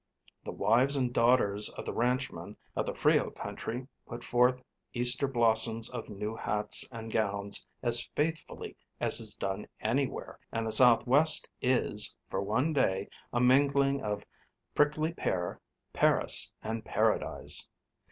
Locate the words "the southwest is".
10.65-12.15